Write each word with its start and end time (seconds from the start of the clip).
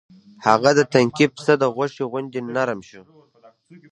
هغه 0.45 0.69
د 0.77 0.79
تنکي 0.93 1.25
پسه 1.33 1.53
د 1.61 1.63
غوښې 1.75 2.03
غوندې 2.11 2.39
نرم 2.55 2.79
شو. 2.89 3.01